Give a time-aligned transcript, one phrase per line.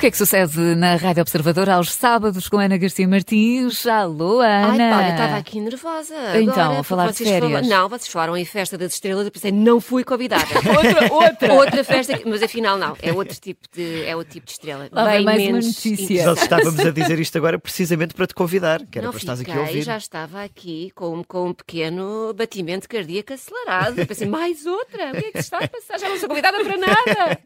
[0.00, 3.86] que é que sucede na Rádio Observador aos sábados com Ana Garcia Martins?
[3.86, 4.70] Alô, Ana!
[4.70, 6.14] Ai, pá, eu estava aqui nervosa.
[6.40, 7.40] Então, agora, a falar de férias.
[7.50, 10.46] falaram- Não, vocês falaram em festa das estrelas, eu pensei, não fui convidada.
[10.74, 11.52] Outra, outra!
[11.54, 14.88] Outra festa, mas afinal não, é outro tipo de, é outro tipo de estrela.
[14.90, 16.24] Lá Bem mais uma menos notícia.
[16.24, 19.40] Nós estávamos a dizer isto agora precisamente para te convidar, que era Não para estás
[19.42, 19.82] aqui a fiquei, ouvir.
[19.82, 23.98] já estava aqui com, com um pequeno batimento cardíaco acelerado.
[23.98, 25.10] Eu pensei, mais outra?
[25.10, 25.98] O que é que se está a passar?
[25.98, 27.38] Já não sou convidada para nada.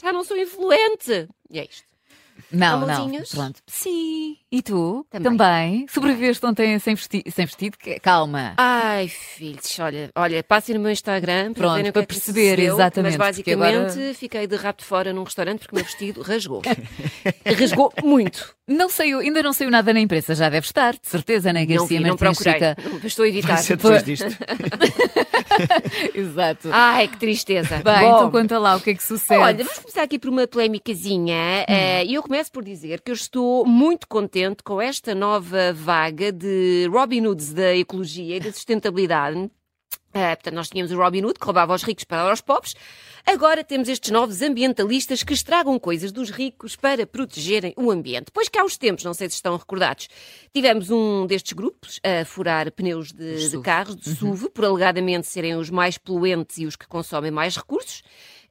[0.00, 1.28] Já não sou influente.
[1.50, 1.84] E é isto.
[2.50, 3.10] Não, não.
[3.30, 3.62] Pronto.
[3.66, 4.36] Sim.
[4.52, 5.06] E tu?
[5.10, 5.86] Também.
[5.88, 7.78] Sobreviveste ontem sem, vesti sem vestido?
[8.02, 8.54] Calma.
[8.56, 12.06] Ai, filhos, olha, olha, passem no meu Instagram para Pronto, verem o que para é
[12.06, 15.76] perceber, sucedeu, exatamente, Mas basicamente agora- fiquei de rabo de fora num restaurante porque o
[15.76, 16.62] meu vestido rasgou.
[17.46, 18.52] rasgou muito.
[18.66, 21.66] Não saiu, ainda não saiu nada na imprensa, já deve estar, de certeza, Ana Não
[21.66, 22.52] Garcia vi, não procurei.
[22.54, 23.48] fica- Não, estou a evitar.
[23.54, 24.26] Vai ser depois disto.
[26.14, 26.68] Exato.
[26.72, 27.76] Ai, que tristeza.
[27.84, 29.40] Bem, Bom, então conta lá o que é que sucede.
[29.40, 31.36] Olha, vamos começar aqui por uma polémicazinha
[31.68, 31.72] Hum.
[31.72, 36.32] eh, e eu começo por dizer que eu estou muito contente com esta nova vaga
[36.32, 39.50] de Robin Hoods da ecologia e da sustentabilidade.
[40.12, 42.74] Eh, portanto, nós tínhamos o Robin Hood que roubava aos ricos para dar aos pobres.
[43.26, 48.30] Agora temos estes novos ambientalistas que estragam coisas dos ricos para protegerem o ambiente.
[48.32, 50.08] Pois que há uns tempos, não sei se estão recordados,
[50.54, 55.54] tivemos um destes grupos a furar pneus de, de carros, de SUV, por alegadamente serem
[55.54, 58.02] os mais poluentes e os que consomem mais recursos.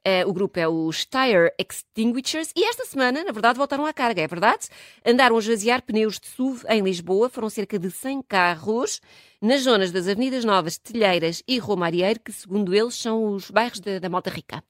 [0.04, 4.22] Eh, o grupo é os Tire Extinguishers e esta semana, na verdade, voltaram à carga,
[4.22, 4.68] é verdade?
[5.04, 9.00] Andaram a esvaziar pneus de SUV em Lisboa, foram cerca de 100 carros
[9.42, 13.98] nas zonas das Avenidas Novas, Telheiras e Romarieiro, que segundo eles são os bairros da,
[13.98, 14.64] da Malta Rica.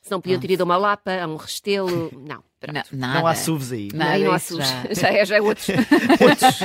[0.00, 2.49] Se não podiam ter ido a uma Lapa, a um Restelo, não.
[2.60, 2.88] Pronto.
[2.92, 3.20] Não, nada.
[3.20, 3.88] Não há SUVs aí.
[3.92, 4.68] Nada, Aí não há SUVs.
[4.68, 5.64] já- Já é, já é outro,
[6.20, 6.60] outros-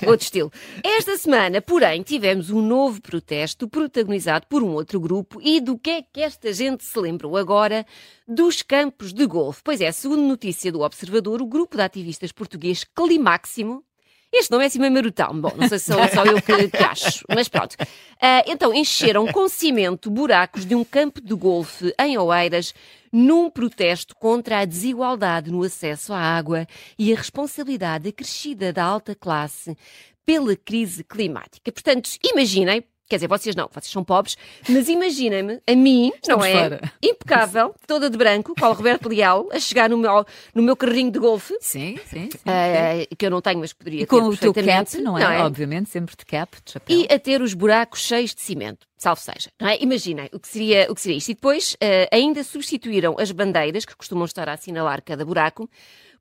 [0.08, 0.52] outro estilo.
[0.82, 5.90] Esta semana, porém, tivemos um novo protesto protagonizado por um outro grupo e do que
[5.90, 7.84] é que esta gente se lembrou agora?
[8.26, 9.60] Dos campos de golfe.
[9.64, 13.84] Pois é, segundo notícia do Observador, o grupo de ativistas português Climáximo
[14.32, 15.40] este nome é assim meio marotão.
[15.40, 17.76] Bom, não sei se sou só eu que, que acho, mas pronto.
[18.20, 22.74] Ah, então, encheram com cimento buracos de um campo de golfe em Oeiras
[23.12, 26.66] num protesto contra a desigualdade no acesso à água
[26.98, 29.76] e a responsabilidade acrescida da alta classe
[30.24, 31.72] pela crise climática.
[31.72, 34.38] Portanto, imaginem, quer dizer, vocês não, vocês são pobres,
[34.68, 36.52] mas imaginem-me, a mim, Estamos não é?
[36.52, 36.92] fora.
[37.02, 41.10] Impecável, toda de branco, com o Roberto Leal, a chegar no meu, no meu carrinho
[41.10, 42.38] de golfe, Sim, sim, sim.
[42.46, 45.42] eh, que eu não tenho, mas poderia E com ter o teu cap, não é?
[45.42, 46.96] Obviamente, sempre de cap, de chapéu.
[46.96, 49.50] E a ter os buracos cheios de cimento, salvo seja.
[49.60, 49.76] Não é?
[49.80, 51.30] Imaginem o que, seria, o que seria isto.
[51.30, 55.68] E depois eh, ainda substituíram as bandeiras, que costumam estar a assinalar cada buraco,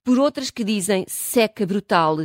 [0.04, 2.18] por outras que dizem seca brutal,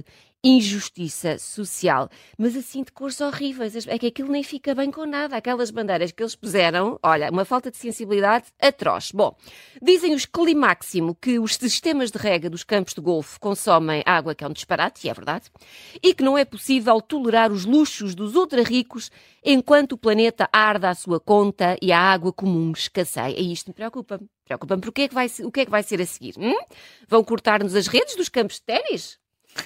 [0.44, 3.87] injustiça social, mas assim de cores horríveis.
[3.88, 5.37] É que aquilo nem fica bem com nada.
[5.37, 9.10] Aquelas bandeiras que eles puseram, olha, uma falta de sensibilidade atroz.
[9.10, 9.34] Bom,
[9.81, 14.44] dizem os Climáximo que os sistemas de rega dos campos de golfe consomem água, que
[14.44, 15.50] é um disparate, e é verdade,
[16.03, 19.10] e que não é possível tolerar os luxos dos ultra-ricos
[19.43, 23.38] enquanto o planeta arda à sua conta e a água comum escasseia.
[23.38, 24.28] E isto me preocupa-me.
[24.44, 26.34] Preocupa-me porque é que vai, o que é que vai ser a seguir?
[26.37, 26.54] hum?
[27.09, 29.24] Vão cortar-nos as redes dos campos de ténis?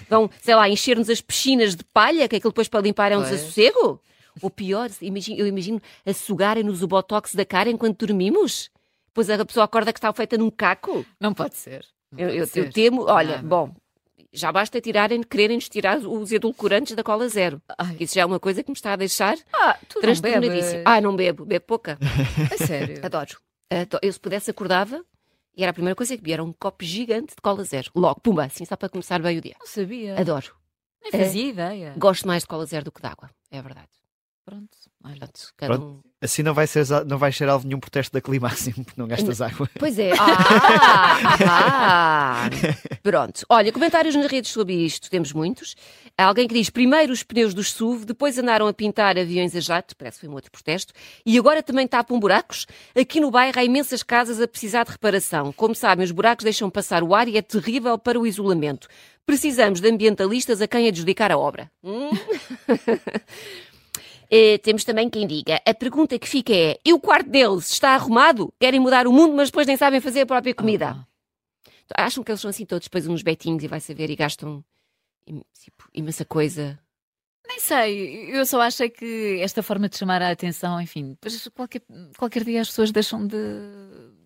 [0.08, 3.20] Vão, sei lá, encher-nos as piscinas de palha, que aquilo depois para limpar é um
[3.20, 3.30] Pois.
[3.30, 4.00] desassossego?
[4.40, 8.70] Ou pior, imagino- eu imagino a sugarem-nos o botox da cara enquanto dormimos?
[9.08, 11.04] Depois a pessoa acorda que está feita num caco?
[11.20, 11.84] Não pode ser.
[12.12, 12.60] Não Eu, pode eu- ser.
[12.66, 13.48] eu temo, olha, Nada.
[13.48, 13.74] bom,
[14.32, 17.60] já basta tirarem, quererem-nos tirar os edulcorantes da cola zero.
[17.76, 17.96] Ai.
[17.98, 19.76] Isso já é uma coisa que me está a deixar Ah,
[20.22, 20.66] bebes.
[20.84, 21.98] Ah, não bebo, bebo pouca.
[22.52, 23.00] A sério.
[23.04, 23.38] Adoro.
[23.72, 25.04] Ado- Eu se pudesse acordava
[25.58, 27.90] e era a primeira coisa que bebia, era um copo gigante de cola zero.
[27.92, 29.56] Logo, pumba, assim só para começar bem o dia.
[29.58, 30.18] Não sabia.
[30.18, 30.54] Adoro.
[31.02, 31.94] Nem fazia ideia.
[31.98, 33.88] Gosto mais de cola zero do que de água, é verdade.
[34.48, 34.78] Pronto.
[35.04, 35.28] Olha.
[35.58, 35.86] Cada Pronto.
[35.86, 36.00] um...
[36.22, 39.06] Assim não vai, ser, não vai ser alvo de nenhum protesto da Climáximo, porque não
[39.06, 39.68] gastas água.
[39.78, 40.12] Pois é.
[40.18, 42.50] Ah, ah,
[43.02, 43.44] Pronto.
[43.48, 45.76] Olha, comentários nas redes sobre isto, temos muitos.
[46.16, 49.60] Há alguém que diz, primeiro os pneus dos SUV, depois andaram a pintar aviões a
[49.60, 50.94] jato, parece que foi um outro protesto,
[51.26, 52.66] e agora também tapam buracos.
[52.98, 55.52] Aqui no bairro há imensas casas a precisar de reparação.
[55.52, 58.88] Como sabem, os buracos deixam passar o ar e é terrível para o isolamento.
[59.24, 61.70] Precisamos de ambientalistas a quem adjudicar a obra.
[61.84, 62.08] Hum?
[64.30, 67.94] Eh, temos também quem diga, a pergunta que fica é, e o quarto deles está
[67.94, 68.52] arrumado?
[68.60, 71.06] Querem mudar o mundo, mas depois nem sabem fazer a própria comida.
[71.94, 72.04] Ah.
[72.04, 74.62] Acham que eles são assim todos depois uns betinhos e vai saber e gastam
[75.24, 76.78] tipo, imensa coisa.
[77.46, 81.48] Nem sei, eu só acho é que esta forma de chamar a atenção, enfim, depois
[81.48, 81.82] qualquer,
[82.18, 83.36] qualquer dia as pessoas deixam de,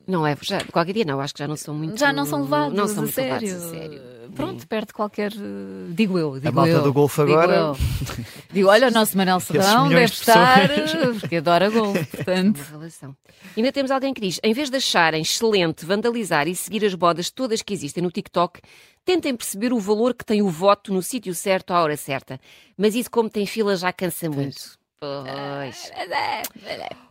[0.07, 1.99] Não é, já, qualquer dia não, acho que já não são muito.
[1.99, 3.47] Já não são levados, não são a sério.
[3.49, 4.03] levados a sério.
[4.35, 5.31] Pronto, perde qualquer.
[5.33, 6.35] eh, Digo eu.
[6.37, 7.55] Digo A malta eu, do golfe digo agora.
[7.55, 7.77] eu.
[8.51, 10.69] Digo, olha, o nosso Manel Serrão deve de estar.
[10.69, 10.95] pessoas.
[11.17, 12.57] eh, Porque adora golfe, portanto.
[12.57, 13.17] Uma relação.
[13.57, 17.31] Ainda temos alguém que diz: em vez de acharem excelente vandalizar e seguir as bodas
[17.31, 18.61] todas que existem no TikTok,
[19.05, 22.41] tentem perceber o valor que tem o voto no sítio certo à hora certa.
[22.77, 24.79] Mas isso, como tem fila, já cansa muito.
[25.03, 25.91] Pois.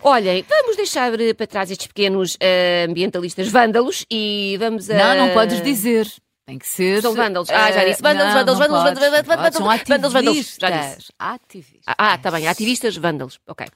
[0.01, 4.93] Olhem, vamos deixar eh, para trás estes pequenos eh, ambientalistas vândalos e vamos a.
[4.93, 6.07] Não, não podes dizer.
[6.45, 7.01] Tem que ser.
[7.01, 7.49] São vândalos.
[7.49, 7.99] Ah, já disse.
[7.99, 10.57] eh, Vândalos, vândalos, vândalos, vândalos, vândalos, São vândalos, vândalos.
[10.59, 11.11] Já disse.
[11.19, 11.95] ativistas.
[11.97, 13.39] Ah, está bem, ativistas vândalos.
[13.45, 13.67] Ok.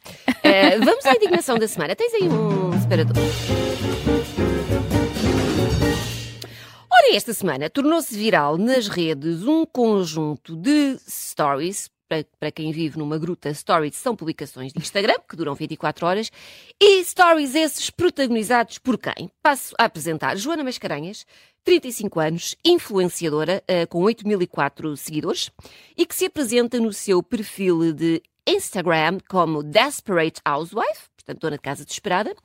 [0.44, 1.94] Eh, vamos à indignação da semana.
[1.94, 3.16] Tens aí um separador.
[6.90, 11.90] Ora, esta semana tornou-se viral nas redes um conjunto de stories.
[12.08, 16.32] Para, para quem vive numa gruta, stories são publicações de Instagram que duram 24 horas
[16.80, 19.32] e stories esses protagonizados por quem?
[19.42, 21.26] Passo a apresentar Joana Mascarenhas,
[21.64, 25.52] 35 anos, influenciadora eh, com 8.004 seguidores
[25.98, 31.64] e que se apresenta no seu perfil de Instagram como Desperate Housewife, portanto, dona de
[31.64, 32.36] casa desesperada,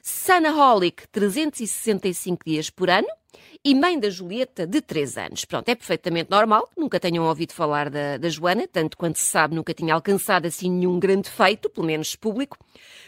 [0.00, 3.08] Sanaholic, 365 dias por ano,
[3.64, 5.44] e mãe da Julieta, de 3 anos.
[5.44, 9.54] Pronto, é perfeitamente normal, nunca tenham ouvido falar da, da Joana, tanto quanto se sabe,
[9.54, 12.56] nunca tinha alcançado assim nenhum grande feito, pelo menos público,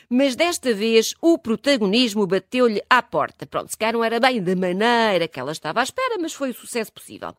[0.09, 3.47] mas desta vez o protagonismo bateu-lhe à porta.
[3.47, 6.51] Pronto, se calhar não era bem da maneira que ela estava à espera, mas foi
[6.51, 7.35] o sucesso possível.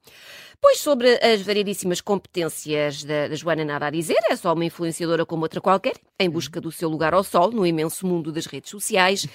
[0.62, 5.26] Pois sobre as variedíssimas competências da, da Joana nada a dizer, é só uma influenciadora
[5.26, 8.70] como outra qualquer, em busca do seu lugar ao sol no imenso mundo das redes
[8.70, 9.28] sociais.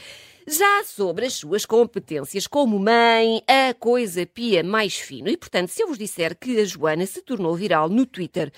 [0.48, 5.28] Já sobre as suas competências como mãe, a coisa pia mais fino.
[5.28, 8.52] E, portanto, se eu vos disser que a Joana se tornou viral no Twitter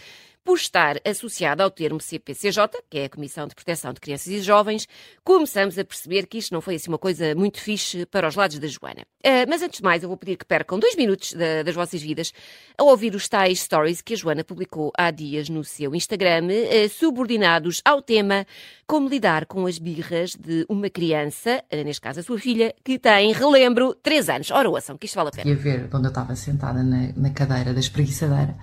[0.45, 4.41] por estar associada ao termo CPCJ, que é a Comissão de Proteção de Crianças e
[4.41, 4.89] Jovens,
[5.23, 8.59] começamos a perceber que isto não foi assim uma coisa muito fixe para os lados
[8.59, 9.03] da Joana.
[9.25, 12.01] Ah, mas antes de mais, eu vou pedir que percam dois minutos da- das vossas
[12.01, 12.33] vidas
[12.79, 16.89] a ouvir os tais stories que a Joana publicou há dias no seu Instagram, ah,
[16.89, 18.47] subordinados ao tema
[18.87, 22.99] como lidar com as birras de uma criança, ah, neste caso a sua filha, que
[22.99, 24.51] tem, relembro, 3 anos.
[24.51, 25.51] Ora, ouçam, que isto vale a pena.
[25.51, 28.57] ia ver de onde eu estava sentada na, na cadeira da espreguiçadeira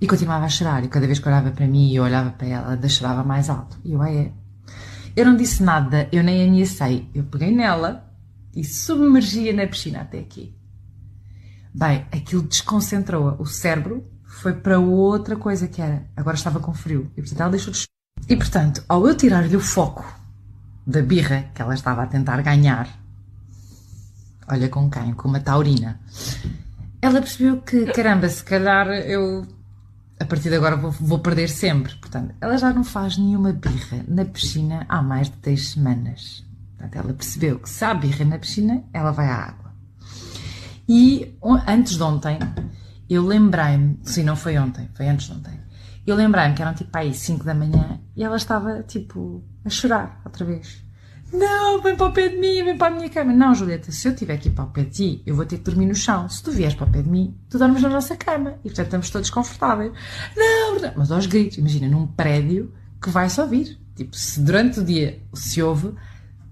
[0.00, 0.84] e continuava a chorar.
[0.84, 3.50] E cada vez que olhava para mim e eu olhava para ela, ela chorava mais
[3.50, 3.78] alto.
[3.84, 4.32] E eu, ah, é.
[5.16, 7.08] Eu não disse nada, eu nem ameacei.
[7.14, 8.08] Eu peguei nela
[8.54, 10.54] e submergia na piscina até aqui.
[11.74, 13.34] Bem, aquilo desconcentrou-a.
[13.40, 16.06] O cérebro foi para outra coisa que era.
[16.16, 17.10] Agora estava com frio.
[17.16, 17.88] E portanto ela deixou de chorar.
[18.28, 20.04] E portanto, ao eu tirar-lhe o foco
[20.86, 22.88] da birra que ela estava a tentar ganhar,
[24.48, 25.12] olha com quem?
[25.14, 26.00] Com uma taurina.
[27.00, 29.46] Ela percebeu que, caramba, se calhar eu
[30.20, 31.94] a partir de agora vou, vou perder sempre.
[31.96, 36.44] Portanto, ela já não faz nenhuma birra na piscina há mais de 10 semanas.
[36.76, 39.72] Portanto, ela percebeu que se há birra na piscina, ela vai à água.
[40.88, 41.36] E
[41.66, 42.38] antes de ontem,
[43.08, 45.58] eu lembrei-me, sim, não foi ontem, foi antes de ontem.
[46.06, 50.20] Eu lembrei-me que eram tipo aí 5 da manhã e ela estava tipo a chorar
[50.24, 50.82] outra vez.
[51.32, 53.32] Não, vem para o pé de mim, vem para a minha cama.
[53.32, 55.64] Não, Julieta, se eu estiver aqui para o pé de ti, eu vou ter que
[55.64, 56.28] dormir no chão.
[56.28, 58.54] Se tu vieres para o pé de mim, tu dormes na nossa cama.
[58.64, 59.92] E portanto estamos todos confortáveis.
[60.36, 60.92] Não, não.
[60.96, 62.72] mas aos gritos, imagina, num prédio
[63.02, 63.78] que vai-se ouvir.
[63.94, 65.94] Tipo, se durante o dia se ouve,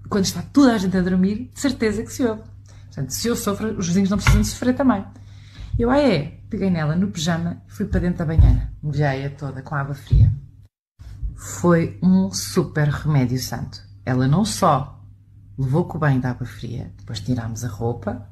[0.09, 2.43] quando está toda a gente a dormir, de certeza que se ouve.
[2.85, 5.03] Portanto, se eu sofro, os vizinhos não precisam de sofrer também.
[5.77, 8.71] Eu, ah é, peguei nela no pijama e fui para dentro da banheira.
[8.81, 10.31] Molhei-a toda com água fria.
[11.35, 13.86] Foi um super remédio santo.
[14.07, 15.03] Ela não só
[15.57, 18.25] levou com o banho de água fria, depois tirámos a roupa,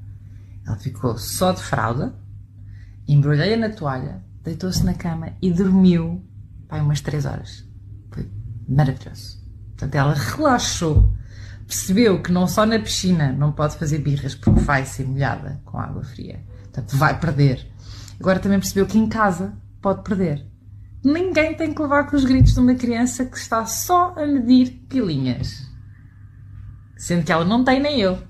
[0.65, 2.15] ela ficou só de fralda,
[3.05, 6.25] embrulhei-a na toalha, deitou-se na cama e dormiu
[6.69, 7.67] pai, umas 3 horas.
[8.09, 8.31] Foi
[8.69, 9.43] maravilhoso.
[9.71, 11.13] Portanto, ela relaxou,
[11.67, 15.77] percebeu que não só na piscina não pode fazer birras porque vai ser molhada com
[15.77, 16.41] água fria.
[16.63, 17.69] Portanto, vai perder.
[18.17, 20.49] Agora também percebeu que em casa pode perder.
[21.03, 24.85] Ninguém tem que levar com os gritos de uma criança que está só a medir
[24.87, 25.64] pilinhas.
[26.95, 28.21] Sendo que ela não tem nem eu.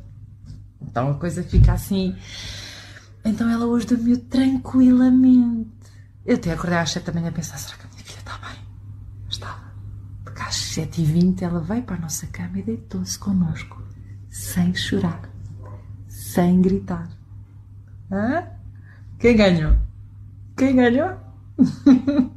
[0.82, 2.16] Então a coisa fica assim.
[3.24, 5.70] Então ela hoje dormiu tranquilamente.
[6.26, 8.38] Eu até acordei às 7 da manhã a pensar: será que a minha filha está
[8.38, 8.60] bem?
[9.30, 9.74] Estava.
[10.24, 13.82] Porque às 7h20 ela veio para a nossa cama e deitou-se connosco.
[14.30, 15.30] Sem chorar.
[16.08, 17.10] Sem gritar.
[18.12, 18.48] Hã?
[19.20, 19.76] Quem ganhou?
[20.58, 21.18] Quem ganhou?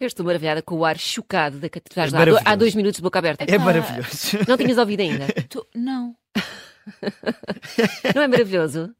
[0.00, 2.04] Eu estou maravilhada com o ar chocado da catedral.
[2.04, 2.42] É há, do- maravilhoso.
[2.46, 3.44] há dois minutos de boca aberta.
[3.48, 4.38] É maravilhoso.
[4.48, 5.26] Não tinhas ouvido ainda?
[5.48, 6.16] Tu- não.
[8.14, 8.94] Não é maravilhoso?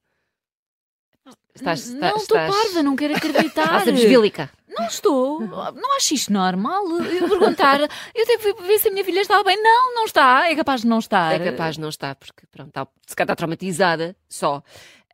[1.54, 3.62] Estás, não estás, estou estás- parva, não quero acreditar.
[3.64, 4.50] Estás a desbilica.
[4.68, 5.40] Não estou.
[5.40, 6.84] Não acho isto normal.
[7.00, 9.56] Eu perguntar, eu tenho que ver se a minha filha estava bem.
[9.62, 10.50] Não, não está.
[10.50, 11.32] É capaz de não estar.
[11.40, 14.62] É capaz de não estar, porque pronto, está, se calhar está traumatizada só.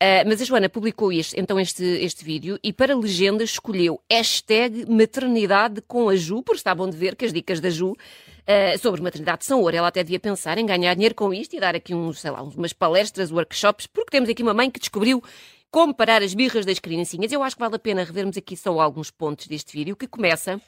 [0.02, 4.90] Ah, mas a Joana publicou este, então este, este vídeo e para legenda escolheu hashtag
[4.90, 7.94] maternidade com a Ju, porque está bom de ver que as dicas da Ju
[8.46, 9.76] ah, sobre maternidade são ouro.
[9.76, 12.42] Ela até devia pensar em ganhar dinheiro com isto e dar aqui uns, sei lá,
[12.42, 15.22] umas palestras, workshops, porque temos aqui uma mãe que descobriu
[15.70, 17.30] como parar as birras das criancinhas.
[17.30, 20.58] Eu acho que vale a pena revermos aqui só alguns pontos deste vídeo, que começa...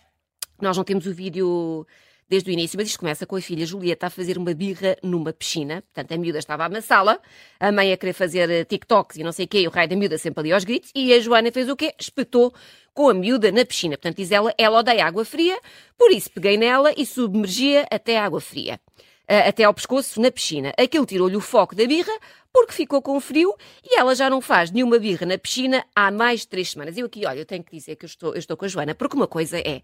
[0.61, 1.85] Nós não temos o vídeo
[2.33, 5.35] desde o início, mas isto começa com a filha Julieta a fazer uma birra numa
[5.35, 5.83] piscina.
[5.83, 7.21] Portanto, a miúda estava a amassá-la,
[7.61, 9.95] a mãe a querer fazer eh, TikToks e não sei o quê, o raio da
[9.95, 11.93] miúda sempre ali aos gritos, e a Joana fez o quê?
[12.01, 12.55] Espetou
[12.95, 13.99] com a miúda na piscina.
[13.99, 15.59] Portanto, diz ela, ela odeia água fria,
[15.99, 18.81] por isso peguei nela e submergia até a água fria.
[19.29, 20.73] eh, Até ao pescoço na piscina.
[20.79, 22.13] Aquilo tirou-lhe o foco da birra,
[22.53, 26.41] porque ficou com frio e ela já não faz nenhuma birra na piscina há mais
[26.41, 26.97] de três semanas.
[26.99, 28.95] Eu aqui, olha, eu tenho que dizer que eu estou, eu estou com a Joana,
[28.95, 29.81] porque uma coisa é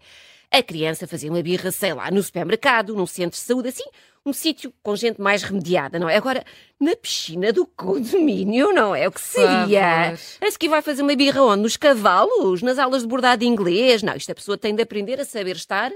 [0.51, 3.83] a criança fazer uma birra, sei lá, no supermercado, num centro de saúde, assim,
[4.25, 6.17] um sítio com gente mais remediada, não é?
[6.17, 6.43] Agora,
[6.79, 9.07] na piscina do condomínio, não é?
[9.07, 9.47] O que seria?
[10.15, 10.47] favor.
[10.47, 11.63] A seguir vai fazer uma birra onde?
[11.63, 12.61] Nos cavalos?
[12.61, 14.01] Nas aulas de bordado de inglês?
[14.03, 15.91] Não, isto a pessoa tem de aprender a saber estar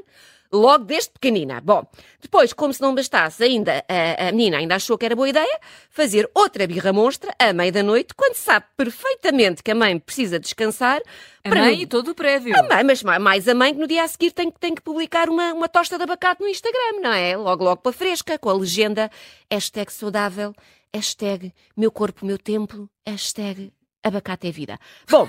[0.54, 1.60] logo desde pequenina.
[1.60, 1.84] Bom,
[2.22, 5.60] depois, como se não bastasse ainda, a, a menina ainda achou que era boa ideia
[5.90, 10.40] fazer outra birra monstra à meia da noite, quando sabe perfeitamente que a mãe precisa
[10.40, 11.02] descansar.
[11.44, 12.56] A para mãe no- e todo o prédio.
[12.58, 14.74] a mãe, mas ma- mais a mãe que no dia a seguir tem, que- tem
[14.76, 17.36] que publicar uma, uma tosta de abacate no Instagram, não é?
[17.36, 19.10] Logo, logo para fresca, com a legenda
[19.52, 20.54] hashtag saudável,
[20.94, 24.80] hashtag meu corpo, meu templo, hashtag abacate é vida.
[25.10, 25.28] Bom,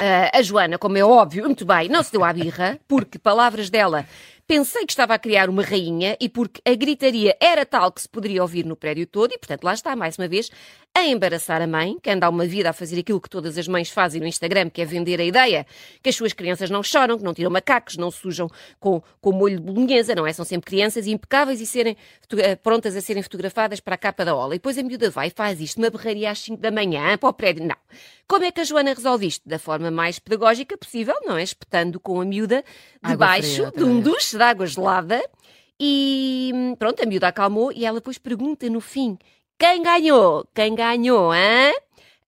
[0.00, 3.70] ah, a Joana, como é óbvio, muito bem, não se deu à birra, porque, palavras
[3.70, 4.06] dela,
[4.46, 8.08] pensei que estava a criar uma rainha e porque a gritaria era tal que se
[8.08, 10.50] poderia ouvir no prédio todo e, portanto, lá está, mais uma vez,
[10.94, 13.88] a embaraçar a mãe, que anda uma vida a fazer aquilo que todas as mães
[13.88, 15.66] fazem no Instagram, que é vender a ideia
[16.02, 19.56] que as suas crianças não choram, que não tiram macacos, não sujam com, com molho
[19.56, 20.32] de bolonhesa, não é?
[20.32, 21.96] São sempre crianças impecáveis e serem
[22.62, 24.54] prontas a serem fotografadas para a capa da ola.
[24.54, 27.28] E depois a miúda vai e faz isto, uma berraria às 5 da manhã, para
[27.28, 27.64] o prédio.
[27.64, 27.76] Não.
[28.26, 29.48] Como é que a Joana resolve isto?
[29.48, 31.42] Da forma mais pedagógica possível, não é?
[31.42, 32.64] Espetando com a miúda
[33.02, 35.22] debaixo de um duche de água gelada
[35.82, 39.16] e hum, pronto, a miúda acalmou e ela depois pergunta no fim:
[39.60, 40.48] quem ganhou?
[40.54, 41.70] Quem ganhou, hã?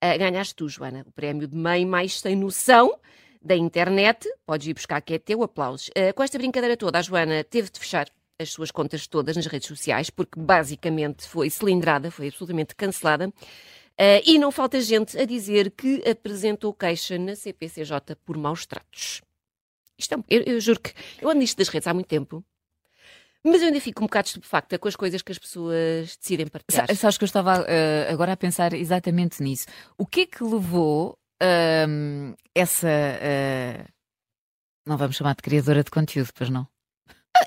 [0.03, 2.95] Ah, ganhaste tu, Joana, o prémio de mãe mais sem noção
[3.41, 4.29] da internet.
[4.45, 5.91] Podes ir buscar que é teu, aplausos.
[5.97, 8.07] Ah, com esta brincadeira toda, a Joana teve de fechar
[8.39, 13.33] as suas contas todas nas redes sociais, porque basicamente foi cilindrada, foi absolutamente cancelada.
[13.97, 19.23] Ah, e não falta gente a dizer que apresentou queixa na CPCJ por maus tratos.
[19.99, 22.45] Isto é, eu, eu juro que eu ando nisto das redes há muito tempo,
[23.45, 26.87] mas eu ainda fico um bocado estupefacta com as coisas que as pessoas decidem partilhar.
[26.89, 29.67] Sa- Sabes que eu estava eh, agora a pensar exatamente nisso.
[29.99, 32.89] O que é que levou ahm, essa.
[32.89, 33.85] eh,
[34.87, 36.67] não vamos chamar de criadora de conteúdo, pois não?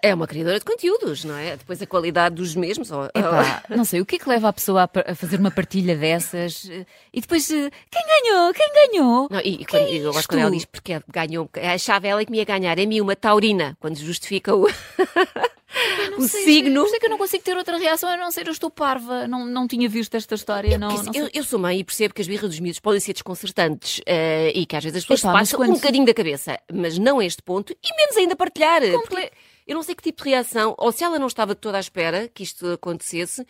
[0.01, 1.55] É uma criadora de conteúdos, não é?
[1.57, 2.91] Depois a qualidade dos mesmos.
[2.91, 5.95] Ou, Epá, não sei, o que é que leva a pessoa a, fazer uma partilha
[5.95, 6.65] dessas
[7.13, 7.49] e depois.
[7.51, 8.53] eh, quem ganhou?
[8.53, 9.27] Quem ganhou?
[9.29, 12.31] Não, e, quando, é eu gosto quando ela diz porque é, ganhou, achava ela que
[12.31, 16.81] me ia ganhar, a mim uma taurina, quando justifica o, Eu não o sei, signo.
[16.81, 18.69] Por isso é que eu não consigo ter outra reação a não ser eu estou
[18.71, 19.27] parva.
[19.27, 20.77] Não, não tinha visto esta história.
[20.77, 22.99] Não, Porque não eu, eu sou mãe e percebo que as birras dos miúdos podem
[22.99, 26.13] ser desconcertantes eh, e que às vezes as pessoas Epá, passam quando um bocadinho da
[26.13, 28.81] cabeça, mas não a este ponto e menos ainda partilhar.
[28.81, 29.31] Comple- Porque
[29.65, 32.27] eu não sei que tipo de reação, ou se ela não estava toda à espera
[32.27, 33.45] que isto acontecesse,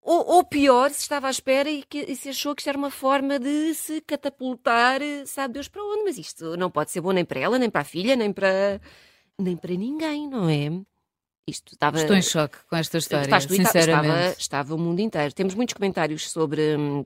[0.00, 2.76] ou, ou pior, se estava à espera e, que, e se achou que isto era
[2.76, 6.02] uma forma de se catapultar, sabe Deus para onde.
[6.02, 8.80] Mas isto não pode ser bom nem para ela, nem para a filha, nem para,
[9.38, 10.70] nem para ninguém, não é?
[11.46, 11.98] Isto estava.
[11.98, 13.86] Estou em choque com esta história, Estás sinceramente.
[13.86, 15.32] Estava, estava o mundo inteiro.
[15.32, 17.04] Temos muitos comentários sobre, hum,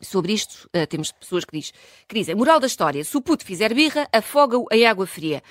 [0.00, 0.68] sobre isto.
[0.74, 1.72] Uh, temos pessoas que, diz,
[2.08, 5.42] que dizem: moral da história, se o puto fizer birra, afoga-o em água fria.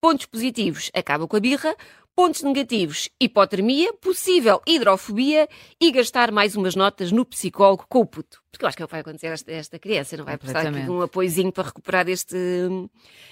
[0.00, 1.76] Pontos positivos, acaba com a birra.
[2.16, 5.48] Pontos negativos, hipotermia, possível hidrofobia
[5.80, 8.42] e gastar mais umas notas no psicólogo com o puto.
[8.50, 10.36] Porque eu acho que é o que vai acontecer a esta, esta criança, não vai
[10.36, 12.36] precisar aqui de um apoiozinho para recuperar este,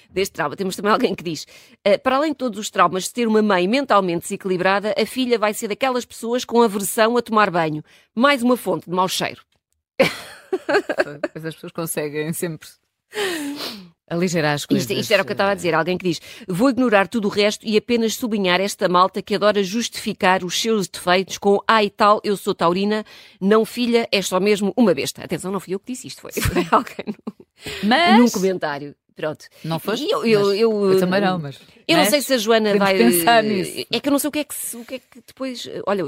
[0.09, 0.57] deste trauma.
[0.57, 1.47] Temos também alguém que diz:
[1.85, 5.39] "Eh, para além de todos os traumas de ter uma mãe mentalmente desequilibrada, a filha
[5.39, 7.83] vai ser daquelas pessoas com aversão a tomar banho.
[8.15, 9.43] Mais uma fonte de mau cheiro.
[9.99, 12.69] Depois as pessoas conseguem sempre
[14.11, 14.89] aligerar as coisas.
[14.89, 15.75] Isto, isto era o que eu estava a dizer.
[15.75, 19.63] Alguém que diz: vou ignorar tudo o resto e apenas sublinhar esta malta que adora
[19.63, 23.05] justificar os seus defeitos com ai tal, eu sou taurina,
[23.41, 25.23] não filha, és só mesmo uma besta.
[25.25, 27.45] Atenção, não fui eu que disse isto, foi, foi alguém num,
[27.85, 28.95] Mas num comentário.
[29.17, 29.47] Pronto.
[29.65, 30.05] não foste?
[30.05, 32.11] E eu- eu- eu- eu também não, mas Eu não né?
[32.11, 32.97] sei se a Joana vai.
[32.97, 33.85] pensar nisso.
[33.91, 35.69] É que eu não sei o que é que, o que, é que depois.
[35.85, 36.05] Olha,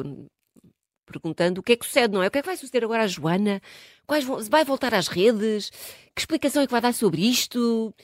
[1.10, 2.28] perguntando o que é que sucede, não é?
[2.28, 3.60] O que é que vai suceder agora à Joana?
[4.06, 5.70] Quais vão, vai voltar às redes?
[6.14, 7.94] Que explicação é que vai dar sobre isto?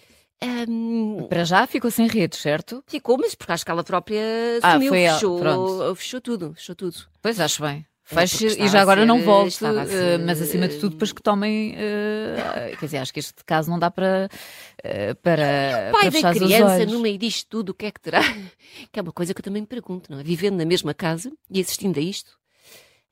[0.43, 2.83] Ahm, Para já ficou sem redes, certo?
[2.87, 4.21] ficou, mas porque acho que ela própria
[4.63, 6.97] Ah, sumiu, ela, fechou, fechou tudo, fechou tudo.
[7.23, 7.87] Pois acho bem.
[8.09, 10.77] É, Feche porque e já agora ser- não volte, a eh, ser- mas acima de
[10.79, 11.75] tudo, depois que tomem.
[11.77, 14.29] eh, quer dizer, acho que este caso não dá para.
[14.85, 18.21] eh, para Pai para da criança, no meio disto tudo, o que é que terá?
[18.93, 20.23] Que é uma coisa que eu também me pergunto, não é?
[20.23, 22.39] Vivendo na mesma casa e assistindo a isto,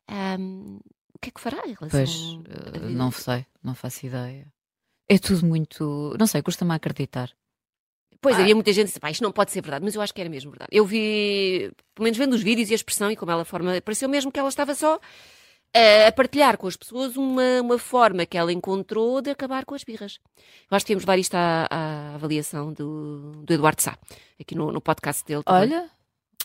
[0.09, 0.79] ahm,
[1.15, 4.47] o que é que fará em relação Pois, à eh, não sei, não faço ideia.
[5.09, 6.15] É tudo muito.
[6.19, 7.31] Não sei, custa-me a acreditar.
[8.21, 8.41] Pois, Ah.
[8.41, 10.21] havia muita gente que disse, pá, isto não pode ser verdade, mas eu acho que
[10.21, 10.71] era mesmo verdade.
[10.73, 14.09] Eu vi, pelo menos vendo os vídeos e a expressão e como ela forma, pareceu
[14.09, 14.99] mesmo que ela estava só
[15.75, 19.75] eh, a partilhar com as pessoas uma, uma forma que ela encontrou de acabar com
[19.75, 20.21] as birras.
[20.71, 23.99] Eu acho que temos levar isto à, à avaliação do, do Eduardo Sá,
[24.41, 25.43] aqui no, no podcast dele.
[25.43, 25.61] também.
[25.63, 25.91] Olha,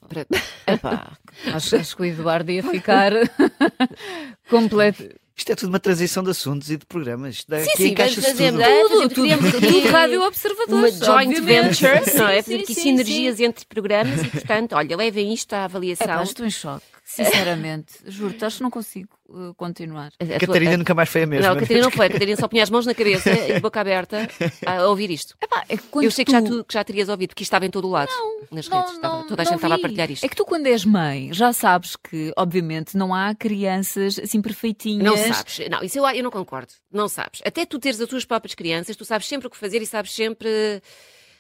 [0.08, 0.26] Para-
[0.68, 1.12] epá,
[1.54, 3.12] acho, acho que o Eduardo ia ficar
[4.50, 5.04] completo.
[5.36, 7.36] Isto é tudo uma transição de assuntos e de programas.
[7.36, 8.62] Isto daqui Sim, sim, encaixa-se vamos fazer- tudo.
[8.62, 10.76] É, Tudo, tudo, criamos tudo, aqui rádio observador.
[10.80, 12.42] uma joint venture, não é?
[12.42, 16.08] Fazer aqui sim, sinergias entre programas e, portanto, olha, levem isto à É avaliação.
[16.08, 17.94] pá, estou em choque, sinceramente.
[18.06, 20.12] Juro-te, acho que não consigo uh, continuar.
[20.20, 21.48] A- a tua- Catarina nunca mais foi a mesma.
[21.48, 22.06] Não, a Catarina não foi.
[22.06, 24.28] A Catarina só punha as mãos na cabeça e de boca aberta
[24.66, 25.36] a ouvir isto.
[25.42, 27.66] Epá, é que Eu sei que já, tu- que já terias ouvido, porque isto estava
[27.66, 28.12] em todo o lado.
[28.52, 28.92] nas redes.
[28.94, 29.82] Estava- toda a gente estava a vi.
[29.82, 30.24] partilhar isto.
[30.24, 35.04] É que tu, quando és mãe, já sabes que, obviamente, não há crianças assim perfeitinhas.
[35.04, 35.60] Não sabes.
[35.70, 36.72] Não, isso eu, eu não concordo.
[36.92, 37.42] Não sabes.
[37.46, 40.12] Até tu teres as tuas próprias crianças, tu sabes sempre o que fazer e sabes
[40.14, 40.50] sempre.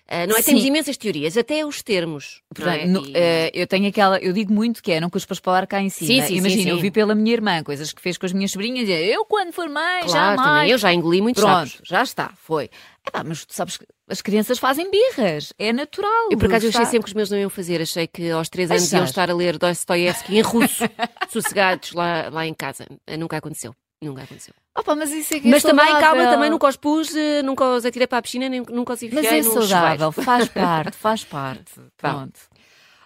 [0.09, 0.41] Ah, não é?
[0.41, 0.51] Sim.
[0.51, 2.41] Temos imensas teorias, até os termos.
[2.57, 2.77] não é?
[2.79, 5.67] Portanto, no- E- eh, eu tenho aquela, eu digo muito que é, não cuspas para
[5.67, 6.07] cá em cima.
[6.23, 8.89] Sim, sim, Imagina, eu vi pela minha irmã coisas que fez com as minhas sobrinhas,
[8.89, 10.41] eu quando for mãe, Claro, jamais.
[10.41, 11.87] também eu já engoli muitos Pronto, sapos.
[11.87, 12.69] já está, foi.
[13.07, 16.29] Epá, mas tu sabes que as crianças fazem birras, é natural.
[16.31, 17.79] Eu, por acaso, eu achei sempre que os meus não iam fazer.
[17.81, 20.83] Achei que aos três anos iam estar a ler Dostoiévski em russo,
[21.29, 22.85] sossegados lá, lá em casa.
[23.17, 23.73] Nunca aconteceu.
[24.01, 24.53] Nunca aconteceu.
[24.77, 27.65] Opa, mas isso é que é Mas também, calma, também nunca os pus, eh, nunca
[27.65, 30.23] os atirei para a piscina, nem nunca os enfiei Mas é saudável, chuveiro.
[30.23, 31.73] faz parte, faz parte.
[31.97, 32.39] Pronto.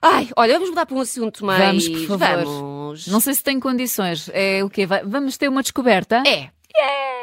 [0.02, 1.60] Ai, olha, vamos mudar para um assunto mais...
[1.60, 2.46] Vamos, por favor.
[2.46, 3.08] Vamos.
[3.08, 4.30] Não sei se tem condições.
[4.34, 4.86] É o quê?
[4.86, 6.22] Vamos ter uma descoberta?
[6.28, 6.50] É.
[6.76, 7.23] Vamos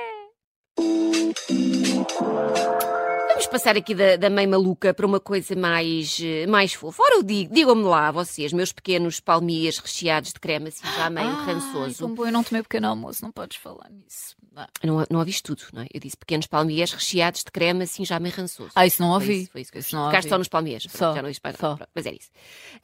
[3.50, 7.02] passar aqui da, da mãe maluca para uma coisa mais, eh, mais fofa.
[7.02, 11.28] Ora, eu digo, digam-me lá, vocês, meus pequenos palmias recheados de creme, assim, já meio
[11.28, 12.08] Ai, rançoso.
[12.08, 14.36] bom, eu não tomei pequeno almoço, não podes falar nisso.
[14.56, 15.86] Ah, Não, não ouviste tudo, não é?
[15.92, 18.70] Eu disse pequenos palmiers recheados de creme, assim, já meio rançoso.
[18.74, 19.42] Ah, isso não Foi ouvi.
[19.42, 19.96] isso, foi isso que eu disse.
[19.96, 20.86] Ficaste só nos palmiers.
[20.86, 21.30] Pronto, Só, já não
[21.76, 22.30] pronto, Mas era isso.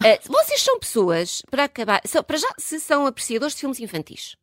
[0.01, 4.37] Ah, vocês são pessoas, para acabar, são- para já, se são apreciadores de filmes infantis.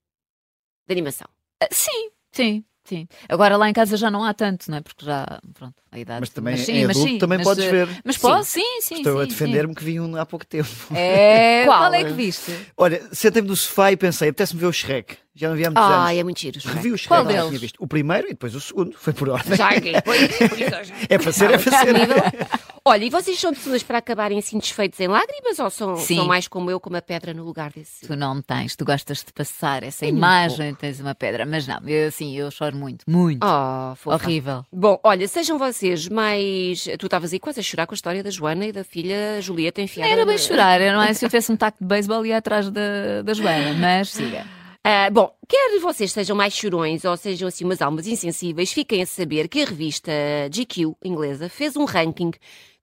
[0.88, 1.28] De animação.
[1.62, 3.08] Ah, Sim, sim, sim.
[3.30, 4.82] Agora lá em casa já não há tanto, não é?
[4.82, 6.20] Porque já, pronto, a idade.
[6.22, 7.88] Mas também sim, em mas adulto sim, também mas, podes ver.
[8.04, 8.22] Mas Sim.
[8.22, 8.52] posso?
[8.52, 8.96] Sim, sim.
[8.96, 10.68] Estou a sim, defender-me que vi um há pouco tempo.
[10.70, 10.94] sim.
[10.96, 11.80] É, Qual?
[11.80, 11.94] qual?
[11.94, 12.52] é que viste?
[12.78, 15.18] Olha, sentei-me no sofá e pensei, apetece-me ver o Shrek.
[15.36, 16.20] Já não vi há muitos Ah, anos.
[16.20, 16.60] é muito giro.
[16.64, 17.62] Revi o Shrek, Qual não tinha deles?
[17.62, 17.76] visto.
[17.84, 18.94] O primeiro e depois o segundo.
[18.98, 19.56] Foi por ordem.
[19.58, 20.22] Já, depois
[20.88, 21.96] já- É para ser, é para ser.
[22.86, 26.18] Olha, e vocês são pessoas para acabarem assim desfeitos em lágrimas ou são, Sim.
[26.18, 28.06] são mais como eu, com uma pedra no lugar desse?
[28.06, 31.46] Tu não tens, tu gostas de passar essa Tenho um imagem, tens uma pedra.
[31.46, 33.42] Mas não, eu assim, eu choro muito, muito.
[33.42, 34.16] Oh, fofa.
[34.26, 34.66] Horrível.
[34.70, 36.84] Bom, olha, sejam vocês mais.
[37.00, 39.82] Tu estavas aí quase a chorar com a história da Joana e da filha Julieta
[39.82, 40.12] enfiada.
[40.12, 41.14] Era bem na- chorar, não é?
[41.16, 44.46] Se eu tivesse um taco de beisebol ia atrás da, da Joana, mas siga.
[44.86, 49.06] Ah, bom, quer vocês sejam mais chorões ou sejam assim umas almas insensíveis, fiquem a
[49.06, 50.12] saber que a revista
[50.52, 52.32] GQ, inglesa, fez um ranking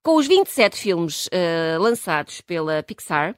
[0.03, 3.35] com os 27 filmes ah, lançados pela Pixar.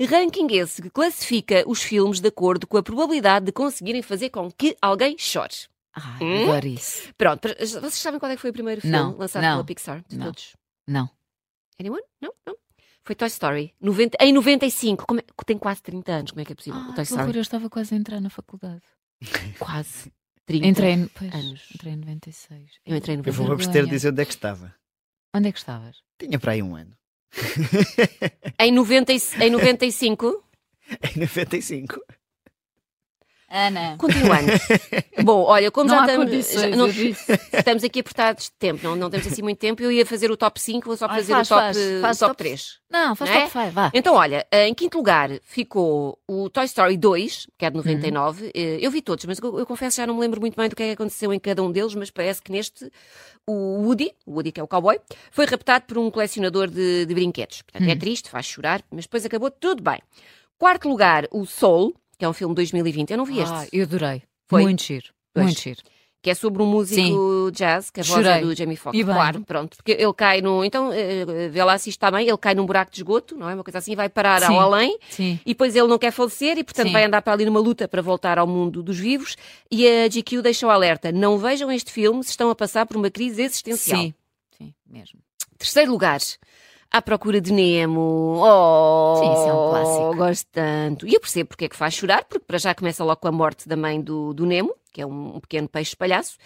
[0.00, 4.50] Ranking esse que classifica os filmes de acordo com a probabilidade de conseguirem fazer com
[4.50, 5.54] que alguém chore.
[5.94, 6.42] Ai, Hum?
[6.50, 7.08] adoro isso.
[7.16, 10.04] Pronto, vocês sabem qual é que foi o primeiro filme Não, lançado não, pela Pixar?
[10.06, 10.26] De não.
[10.26, 10.54] todos?
[10.86, 11.08] Não.
[11.80, 12.02] Anyone?
[12.20, 12.30] Não?
[12.46, 12.54] Não?
[13.02, 13.72] Foi Toy Story.
[13.80, 15.06] 90, em 95.
[15.06, 16.30] Como é, tem quase 30 anos.
[16.32, 16.78] Como é que é possível?
[16.78, 17.38] o Ah, Toy que horror, Story.
[17.38, 18.82] eu estava quase a entrar na faculdade.
[19.58, 20.12] Quase
[20.44, 21.62] 30 Entrei, pois, anos.
[21.74, 22.70] entrei em 96.
[22.84, 23.52] Eu entrei em Eu vou 90.
[23.64, 24.74] abster de dizer onde é que estava.
[25.36, 25.96] Onde é que estavas?
[26.18, 26.92] Tinha para aí um ano.
[28.58, 30.42] Em, 90, e- em 95.
[31.14, 32.00] Em 95.
[33.48, 33.96] Ana.
[33.96, 34.50] Continuando.
[35.22, 39.08] Bom, olha, como Não já estamos, já- não- estamos aqui apertados de tempo, não, não
[39.08, 39.80] temos assim muito tempo.
[39.82, 42.18] Eu ia fazer o top 5, vou só Ai, fazer faz, o top, faz, faz
[42.18, 42.78] top top 3.
[42.90, 43.40] Não, faz Não é?
[43.42, 43.90] top 5, vá.
[43.94, 47.84] Então, olha, em quinto lugar ficou o Toy Story 2, que é de Uhum.
[47.84, 48.50] 99.
[48.54, 50.74] Eh, Eu vi todos, mas eu, eu confesso já não me lembro muito bem do
[50.74, 52.90] que é que aconteceu em cada um deles, mas parece que neste
[53.46, 54.98] o Woody, o Woody que é o cowboy,
[55.30, 57.62] foi raptado por um colecionador de, de brinquedos.
[57.62, 57.98] Portanto, é Uhum.
[57.98, 60.00] triste, faz chorar, mas depois acabou tudo bem.
[60.58, 63.10] Quarto lugar, o Soul, que é um filme de 2020.
[63.10, 63.54] Eu não vi este.
[63.54, 64.22] Ah, eu adorei.
[64.48, 64.62] Foi?
[64.62, 65.06] Muito giro.
[65.34, 65.46] Pois.
[65.46, 65.82] Muito giro.
[66.22, 68.42] que é sobre um músico jazz, que a voz é Chorei.
[68.42, 69.04] do Jamie Foxx.
[69.04, 69.76] Claro, pronto.
[69.76, 70.64] Porque ele cai num.
[70.64, 73.48] Então, eh, vê lá se isto está bem, ele cai num buraco de esgoto, não
[73.48, 73.54] é?
[73.54, 74.54] Uma coisa assim, vai parar Sim.
[74.54, 74.98] ao além.
[75.08, 75.38] Sim.
[75.46, 76.92] E depois ele não quer falecer e, portanto, Sim.
[76.92, 79.36] vai andar para ali numa luta para voltar ao mundo dos vivos.
[79.70, 83.10] E a GQ deixou alerta: não vejam este filme se estão a passar por uma
[83.10, 84.00] crise existencial.
[84.00, 84.14] Sim.
[84.58, 85.20] Sim, mesmo.
[85.58, 86.18] Terceiro lugar.
[86.90, 88.40] À procura de Nemo.
[88.42, 90.16] Oh, Sim, isso é um clássico.
[90.16, 91.06] Gosto tanto.
[91.06, 93.32] E eu percebo porque é que faz chorar, porque para já começa logo com a
[93.32, 96.36] morte da mãe do, do Nemo, que é um, um pequeno peixe palhaço.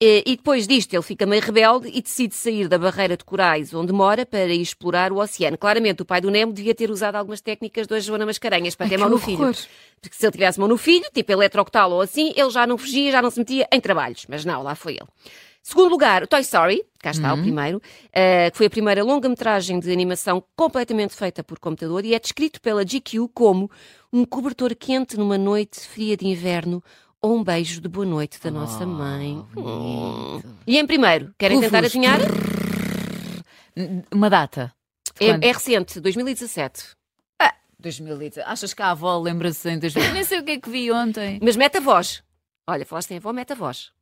[0.00, 3.74] E, e depois disto ele fica meio rebelde e decide sair da barreira de corais
[3.74, 5.58] onde mora para ir explorar o oceano.
[5.58, 8.90] Claramente o pai do Nemo devia ter usado algumas técnicas da Joana Mascarenhas para Ai,
[8.90, 9.38] ter mão no filho.
[10.00, 13.10] Porque se ele tivesse mão no filho, tipo eletrocutá-lo ou assim, ele já não fugia,
[13.10, 14.24] já não se metia em trabalhos.
[14.28, 15.08] Mas não, lá foi ele.
[15.68, 17.40] Segundo lugar, o Toy Story, cá está Uhum.
[17.40, 22.14] o primeiro, eh, que foi a primeira longa-metragem de animação completamente feita por computador e
[22.14, 23.70] é descrito pela GQ como
[24.10, 26.82] um cobertor quente numa noite fria de inverno
[27.20, 29.44] ou um beijo de boa noite da nossa mãe.
[29.54, 29.60] Oh,
[30.38, 30.42] Hum.
[30.66, 32.18] E em primeiro, querem tentar adivinhar?
[34.10, 34.72] Uma data.
[35.20, 36.96] É, é recente, 2017.
[37.78, 38.38] 2010.
[38.38, 40.14] Achas que a avó lembra-se em 2000?
[40.14, 41.38] Nem sei o que é que vi ontem.
[41.42, 42.22] Mas mete a voz.
[42.66, 43.92] Olha, falaste em avó, mete a voz.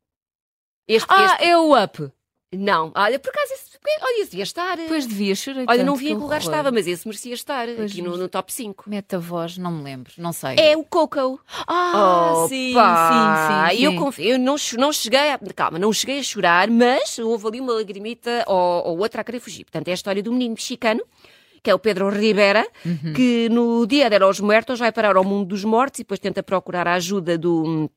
[0.89, 2.11] Este, Ah, este- é o Up.
[2.53, 3.71] Não, olha, por acaso, esse,
[4.01, 4.79] olha, esse devia estar.
[4.87, 6.51] Pois devia, chorei Olha, não vi em que lugar horror.
[6.53, 8.85] estava, mas esse merecia estar Pois, aqui no, no top 5.
[8.89, 10.55] Mete a voz, não me lembro, não sei.
[10.57, 11.41] É o Coco.
[11.67, 12.49] Ah, Opa!
[12.49, 13.85] sim, sim, sim.
[13.85, 13.99] Eu sim.
[13.99, 15.39] confio, eu não, não cheguei a.
[15.55, 19.41] Calma, não cheguei a chorar, mas houve ali uma lagrimita ou, ou outra a querer
[19.41, 19.65] fugir.
[19.65, 21.03] Portanto, é a história do menino mexicano.
[21.63, 23.13] Que é o Pedro Rivera, Uhum.
[23.13, 26.41] que no dia de los Muertos vai parar ao mundo dos mortos e depois tenta
[26.41, 27.91] procurar a ajuda do,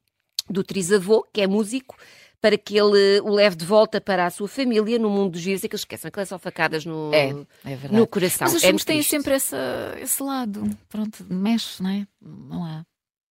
[0.49, 1.95] do trisavô, que é músico,
[2.41, 5.63] para que ele o leve de volta para a sua família no mundo dos vivos
[5.63, 7.30] e que eles esqueçam aquelas só facadas no, É,
[7.65, 7.95] é verdade.
[7.95, 8.47] no coração.
[8.47, 9.58] Mas os é filmes têm sempre essa,
[10.02, 10.69] esse lado.
[10.88, 12.08] Pronto, mexe, não é?
[12.21, 12.84] Não há,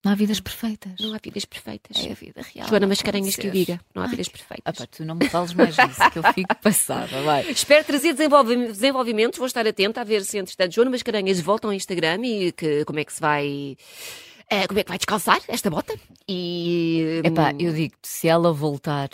[0.05, 0.93] não há vidas perfeitas.
[1.01, 1.97] Não há vidas perfeitas.
[2.05, 2.69] É a vida real.
[2.69, 3.51] Joana Mascarenhas que ser.
[3.51, 3.81] diga.
[3.95, 4.77] Não há Ai, vidas perfeitas.
[4.79, 7.23] pá, tu não me fales mais disso, que eu fico passada.
[7.23, 7.51] Vai.
[7.51, 9.39] Espero trazer desenvolvi- desenvolvimentos.
[9.39, 12.99] Vou estar atenta a ver se, entretanto, Joana Mascarenhas volta ao Instagram e que, como
[13.01, 13.77] é que se vai.
[14.51, 15.95] Eh, como é que vai descalçar esta bota?
[16.29, 17.21] E.
[17.25, 19.11] Epá, hum, eu digo-te, se ela voltar.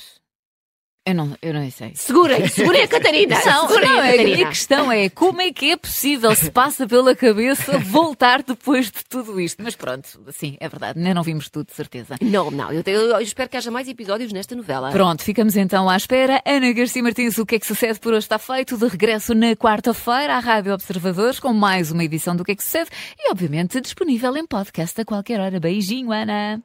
[1.07, 1.93] Eu não, eu não sei.
[1.95, 3.39] Segurem, segurem a Catarina!
[3.45, 4.49] Não, segurem não, a a minha Catarina!
[4.49, 9.39] questão é como é que é possível, se passa pela cabeça, voltar depois de tudo
[9.39, 9.63] isto?
[9.63, 12.17] Mas pronto, sim, é verdade, ainda não vimos tudo, de certeza.
[12.23, 14.91] Não, não, eu, eu- eu espero que haja mais episódios nesta novela.
[14.93, 16.41] Pronto, ficamos então à espera.
[16.47, 18.79] Ana Garcia Martins, o que é que sucede por hoje está feito?
[18.79, 22.65] De regresso na quarta-feira à Rádio Observadores com mais uma edição do que é que
[22.65, 22.89] sucede
[23.19, 25.61] e, obviamente, disponível em podcast a qualquer hora.
[25.61, 26.63] Beijinho, Ana.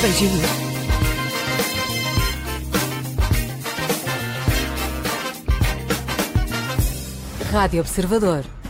[0.00, 0.81] Beijinhos.
[7.52, 8.61] Rádio Observador.